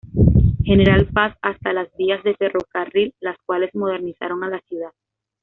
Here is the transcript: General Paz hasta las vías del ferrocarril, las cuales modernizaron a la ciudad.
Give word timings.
General 0.63 1.05
Paz 1.13 1.37
hasta 1.43 1.73
las 1.73 1.95
vías 1.95 2.23
del 2.23 2.35
ferrocarril, 2.35 3.13
las 3.19 3.37
cuales 3.45 3.75
modernizaron 3.75 4.43
a 4.43 4.49
la 4.49 4.59
ciudad. 4.61 4.93